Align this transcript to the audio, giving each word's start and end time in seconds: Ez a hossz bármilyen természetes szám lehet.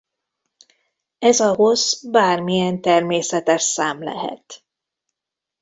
Ez 1.19 1.39
a 1.39 1.53
hossz 1.53 2.01
bármilyen 2.03 2.81
természetes 2.81 3.61
szám 3.61 4.03
lehet. 4.03 4.63